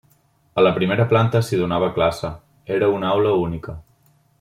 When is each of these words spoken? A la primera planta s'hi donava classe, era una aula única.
A 0.61 0.63
la 0.67 0.71
primera 0.77 1.05
planta 1.11 1.41
s'hi 1.49 1.61
donava 1.61 1.91
classe, 2.01 2.35
era 2.79 2.91
una 2.97 3.15
aula 3.15 3.39
única. 3.49 3.81